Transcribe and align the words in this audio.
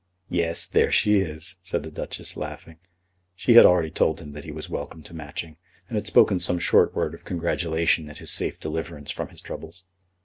"Yes, 0.31 0.65
there 0.65 0.89
she 0.91 1.19
is," 1.19 1.59
said 1.61 1.83
the 1.83 1.91
Duchess, 1.91 2.35
laughing. 2.35 2.77
She 3.35 3.53
had 3.53 3.67
already 3.67 3.91
told 3.91 4.19
him 4.19 4.31
that 4.31 4.45
he 4.45 4.51
was 4.51 4.67
welcome 4.67 5.03
to 5.03 5.13
Matching, 5.13 5.57
and 5.87 5.95
had 5.95 6.07
spoken 6.07 6.39
some 6.39 6.57
short 6.57 6.95
word 6.95 7.13
of 7.13 7.23
congratulation 7.23 8.09
at 8.09 8.17
his 8.17 8.31
safe 8.31 8.59
deliverance 8.59 9.11
from 9.11 9.29
his 9.29 9.41
troubles. 9.41 9.85